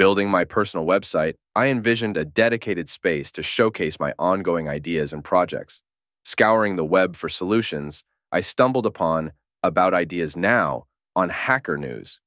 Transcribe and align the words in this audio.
Building 0.00 0.30
my 0.30 0.44
personal 0.44 0.86
website, 0.86 1.34
I 1.54 1.66
envisioned 1.66 2.16
a 2.16 2.24
dedicated 2.24 2.88
space 2.88 3.30
to 3.32 3.42
showcase 3.42 4.00
my 4.00 4.14
ongoing 4.18 4.66
ideas 4.66 5.12
and 5.12 5.22
projects. 5.22 5.82
Scouring 6.24 6.76
the 6.76 6.86
web 6.86 7.16
for 7.16 7.28
solutions, 7.28 8.02
I 8.32 8.40
stumbled 8.40 8.86
upon 8.86 9.32
About 9.62 9.92
Ideas 9.92 10.38
Now 10.38 10.86
on 11.14 11.28
Hacker 11.28 11.76
News. 11.76 12.18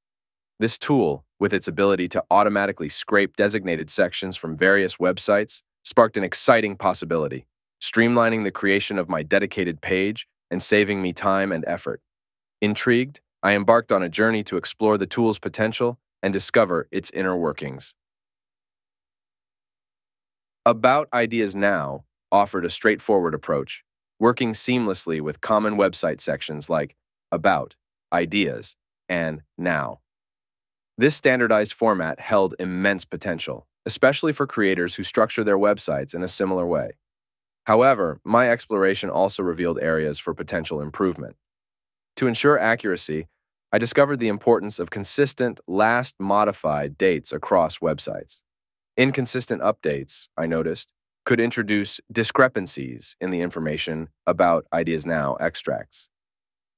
This 0.60 0.78
tool, 0.78 1.26
with 1.40 1.52
its 1.52 1.68
ability 1.68 2.08
to 2.10 2.24
automatically 2.30 2.90
scrape 2.90 3.36
designated 3.36 3.90
sections 3.90 4.38
from 4.38 4.56
various 4.56 4.98
websites, 4.98 5.64
sparked 5.84 6.16
an 6.16 6.24
exciting 6.24 6.78
possibility, 6.78 7.48
streamlining 7.82 8.44
the 8.44 8.52
creation 8.52 9.00
of 9.00 9.10
my 9.10 9.24
dedicated 9.24 9.82
page 9.82 10.28
and 10.52 10.62
saving 10.62 11.02
me 11.02 11.12
time 11.12 11.52
and 11.52 11.64
effort. 11.66 12.02
Intrigued, 12.62 13.20
I 13.42 13.56
embarked 13.56 13.92
on 13.92 14.04
a 14.04 14.10
journey 14.10 14.44
to 14.44 14.58
explore 14.58 15.00
the 15.00 15.08
tool's 15.08 15.40
potential 15.40 15.98
and 16.24 16.34
discover 16.34 16.88
its 16.90 17.12
inner 17.12 17.38
workings. 17.38 17.94
About 20.66 21.10
Ideas 21.14 21.54
Now 21.54 22.06
offered 22.32 22.64
a 22.64 22.70
straightforward 22.70 23.34
approach, 23.34 23.84
working 24.20 24.54
seamlessly 24.54 25.20
with 25.20 25.42
common 25.42 25.76
website 25.76 26.22
sections 26.22 26.70
like 26.70 26.96
About, 27.32 27.76
Ideas, 28.14 28.78
and 29.10 29.44
Now. 29.58 30.00
This 30.98 31.16
standardized 31.16 31.74
format 31.74 32.22
held 32.22 32.56
immense 32.60 33.04
potential, 33.04 33.68
especially 33.86 34.32
for 34.32 34.48
creators 34.48 34.96
who 34.96 35.04
structure 35.04 35.44
their 35.44 35.58
websites 35.58 36.16
in 36.16 36.24
a 36.24 36.28
similar 36.28 36.66
way. 36.66 36.92
However, 37.66 38.22
my 38.24 38.50
exploration 38.50 39.10
also 39.10 39.44
revealed 39.44 39.80
areas 39.82 40.20
for 40.20 40.34
potential 40.34 40.80
improvement. 40.80 41.36
To 42.18 42.28
ensure 42.28 42.58
accuracy, 42.58 43.28
I 43.74 43.80
discovered 43.80 44.20
the 44.20 44.28
importance 44.28 44.78
of 44.78 44.92
consistent, 44.92 45.60
last 45.68 46.14
modified 46.20 46.96
dates 46.96 47.34
across 47.34 47.80
websites. 47.80 48.40
Inconsistent 48.98 49.64
updates, 49.64 50.28
I 50.38 50.46
noticed, 50.46 50.94
could 51.26 51.40
introduce 51.40 52.00
discrepancies 52.12 53.16
in 53.20 53.32
the 53.32 53.42
information 53.42 54.10
about 54.28 54.68
Ideas 54.72 55.08
Now 55.08 55.38
extracts. 55.40 56.08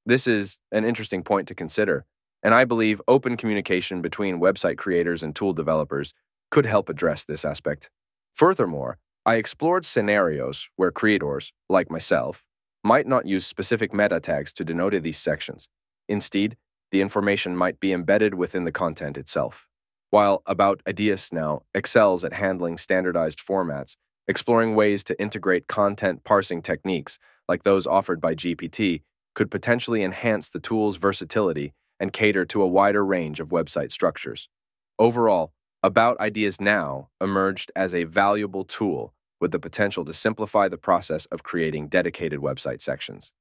This 0.06 0.26
is 0.26 0.58
an 0.72 0.86
interesting 0.86 1.22
point 1.22 1.50
to 1.50 1.54
consider, 1.54 2.06
and 2.42 2.54
I 2.54 2.64
believe 2.64 3.02
open 3.10 3.36
communication 3.36 4.02
between 4.02 4.40
website 4.40 4.78
creators 4.78 5.22
and 5.22 5.36
tool 5.36 5.52
developers 5.52 6.14
could 6.50 6.66
help 6.66 6.88
address 6.88 7.26
this 7.26 7.44
aspect. 7.44 7.90
Furthermore, 8.34 9.00
I 9.26 9.36
explored 9.36 9.86
scenarios 9.86 10.70
where 10.78 10.92
creators, 10.92 11.52
like 11.68 11.92
myself, 11.92 12.46
might 12.86 13.06
not 13.06 13.26
use 13.26 13.46
specific 13.46 13.94
meta 13.94 14.22
tags 14.22 14.54
to 14.54 14.64
denote 14.64 15.04
these 15.04 15.18
sections. 15.18 15.68
Instead, 16.08 16.56
the 16.92 17.02
information 17.02 17.56
might 17.56 17.80
be 17.80 17.92
embedded 17.92 18.36
within 18.36 18.64
the 18.64 18.72
content 18.72 19.18
itself. 19.18 19.68
While 20.12 20.44
About 20.46 20.82
Ideas 20.88 21.34
Now 21.34 21.64
excels 21.74 22.24
at 22.24 22.34
handling 22.34 22.78
standardized 22.78 23.40
formats, 23.40 23.98
exploring 24.28 24.76
ways 24.76 25.04
to 25.06 25.20
integrate 25.22 25.68
content 25.68 26.24
parsing 26.24 26.62
techniques 26.62 27.20
like 27.48 27.64
those 27.64 27.86
offered 27.86 28.22
by 28.22 28.34
GPT 28.36 29.02
could 29.34 29.52
potentially 29.52 30.04
enhance 30.04 30.50
the 30.50 30.60
tool's 30.60 30.98
versatility 30.98 31.74
and 32.00 32.14
cater 32.14 32.46
to 32.46 32.62
a 32.62 32.68
wider 32.68 33.06
range 33.06 33.40
of 33.40 33.50
website 33.50 33.92
structures. 33.92 34.50
Overall, 34.98 35.52
About 35.84 36.20
Ideas 36.20 36.60
Now 36.62 37.10
emerged 37.22 37.72
as 37.76 37.94
a 37.94 38.06
valuable 38.06 38.64
tool 38.64 39.14
with 39.40 39.52
the 39.52 39.60
potential 39.60 40.06
to 40.06 40.14
simplify 40.14 40.68
the 40.68 40.78
process 40.78 41.26
of 41.28 41.44
creating 41.44 41.90
dedicated 41.90 42.40
website 42.40 42.82
sections. 42.82 43.32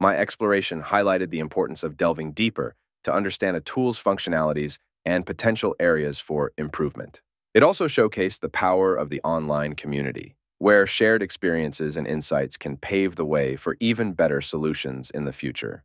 My 0.00 0.16
exploration 0.16 0.82
highlighted 0.82 1.30
the 1.30 1.38
importance 1.38 1.82
of 1.82 1.96
delving 1.96 2.32
deeper 2.32 2.74
to 3.06 3.14
understand 3.14 3.56
a 3.56 3.60
tool's 3.60 4.02
functionalities 4.02 4.78
and 5.04 5.24
potential 5.24 5.74
areas 5.78 6.18
for 6.18 6.52
improvement. 6.58 7.22
It 7.54 7.62
also 7.62 7.86
showcased 7.86 8.40
the 8.40 8.48
power 8.48 8.94
of 8.94 9.08
the 9.08 9.20
online 9.22 9.74
community, 9.74 10.34
where 10.58 10.86
shared 10.86 11.22
experiences 11.22 11.96
and 11.96 12.06
insights 12.06 12.56
can 12.56 12.76
pave 12.76 13.14
the 13.14 13.24
way 13.24 13.56
for 13.56 13.76
even 13.80 14.12
better 14.12 14.40
solutions 14.40 15.10
in 15.10 15.24
the 15.24 15.32
future. 15.32 15.84